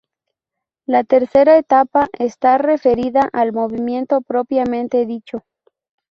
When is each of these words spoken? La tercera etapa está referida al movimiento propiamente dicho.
La 0.87 1.03
tercera 1.03 1.59
etapa 1.59 2.09
está 2.17 2.57
referida 2.57 3.29
al 3.33 3.53
movimiento 3.53 4.21
propiamente 4.21 5.05
dicho. 5.05 5.43